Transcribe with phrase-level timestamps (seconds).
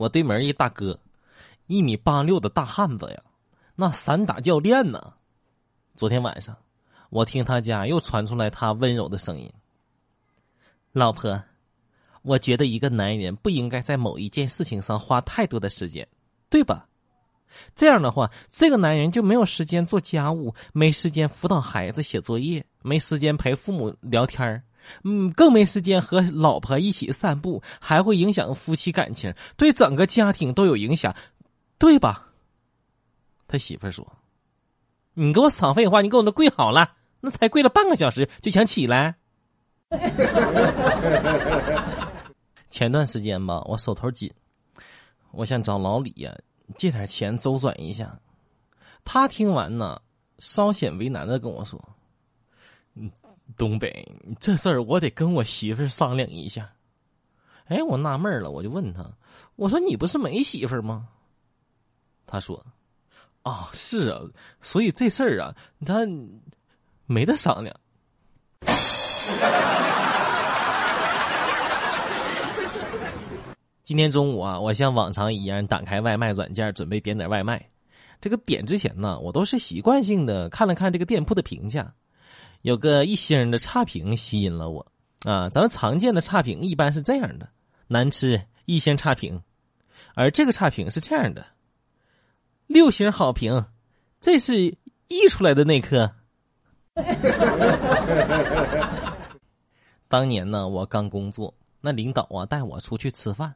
[0.00, 0.98] 我对门一大哥，
[1.66, 3.22] 一米八六的大汉子呀，
[3.76, 5.12] 那散打教练呢。
[5.94, 6.56] 昨天晚上，
[7.10, 9.52] 我听他家又传出来他温柔的声音
[10.92, 11.42] ：“老婆，
[12.22, 16.08] 我觉得一个男人不应该在某一件事情上花太多的时间，
[16.48, 16.88] 对吧？
[17.74, 24.62] 这样的话，这个男人就没有时间做家务，没时间辅导孩子写作业，没时间陪父母聊天儿。”
[25.04, 31.14] 嗯，更没时间和老婆一起散步，还会影响夫妻感情，对整个家庭都有影响，
[31.78, 32.26] 对吧？
[33.46, 34.06] 他媳妇儿说
[35.14, 39.16] ：“你给我少废话，你给我那跪好了，那才跪了半个小时就想起来。
[42.70, 44.32] ”前段时间吧，我手头紧，
[45.32, 46.32] 我想找老李呀
[46.76, 48.16] 借点钱周转一下。
[49.04, 50.00] 他听完呢，
[50.38, 51.80] 稍显为难的跟我说
[52.94, 53.10] ：“嗯。”
[53.56, 54.06] 东北
[54.38, 56.70] 这事儿，我得跟我媳妇商量一下。
[57.66, 59.08] 哎，我纳闷了，我就问他
[59.56, 61.08] ：“我说你不是没媳妇吗？”
[62.26, 62.64] 他说
[63.42, 64.20] ：“啊，是啊，
[64.60, 65.54] 所以这事儿啊，
[65.86, 66.06] 他
[67.06, 67.74] 没得商量。”
[73.84, 77.68] 今天中午啊，我像往常一样打开外卖软件，准备点点外卖。
[78.20, 81.92] 这个点之前呢，我都是习惯性的看了看这个店铺的评价。
[82.62, 84.86] 有个一星的差评吸引了我，
[85.22, 87.48] 啊，咱们常见的差评一般是这样的：
[87.86, 89.42] 难吃一星差评，
[90.14, 91.46] 而这个差评是这样的：
[92.66, 93.64] 六星好评，
[94.20, 94.76] 这是
[95.08, 96.14] 溢出来的那颗。
[100.06, 103.54] 当年呢，我刚工作，那领导啊带我出去吃饭，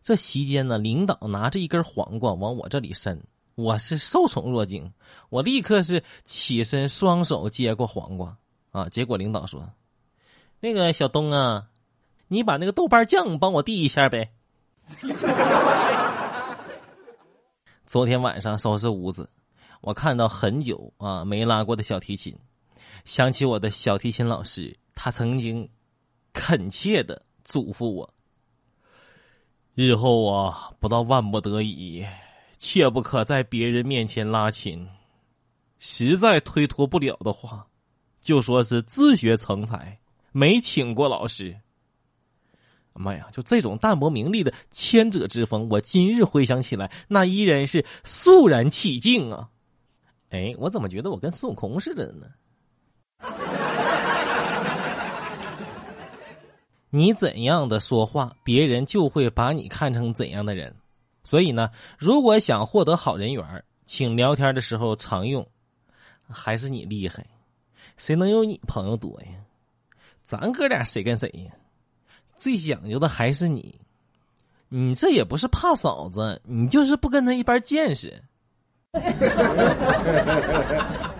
[0.00, 3.20] 这席间呢，领导拿着一根黄瓜往我这里伸，
[3.56, 4.92] 我是受宠若惊，
[5.28, 8.38] 我立刻是起身双手接过黄瓜。
[8.74, 8.88] 啊！
[8.88, 9.72] 结果领导说
[10.58, 11.68] ：“那个小东啊，
[12.26, 14.32] 你把那个豆瓣酱帮我递一下呗。”
[17.86, 19.30] 昨天晚上收拾屋子，
[19.80, 22.36] 我看到很久啊没拉过的小提琴，
[23.04, 25.68] 想起我的小提琴老师，他曾经
[26.32, 28.12] 恳切的嘱咐我
[29.76, 32.04] ：“日后啊，不到万不得已，
[32.58, 34.88] 切不可在别人面前拉琴，
[35.78, 37.64] 实在推脱不了的话。”
[38.24, 39.98] 就说是自学成才，
[40.32, 41.54] 没请过老师。
[42.94, 43.28] 妈呀！
[43.32, 49.50] 就这种淡泊名利的谦者之风，我今日回想起来，那依然是肃然起敬啊！
[50.30, 52.26] 哎，我怎么觉得我跟孙悟空似的呢？
[56.88, 60.74] 你怎样的说话，别人就会把你看成怎样的人。
[61.24, 61.68] 所以呢，
[61.98, 65.46] 如果想获得好人缘，请聊天的时候常用
[66.30, 67.26] “还是你厉害”。
[67.96, 69.28] 谁能有你朋友多呀？
[70.22, 71.52] 咱哥俩谁跟谁呀？
[72.36, 73.80] 最讲究的还是你，
[74.68, 78.22] 你这也不是怕嫂子，你就是不跟他一般见识。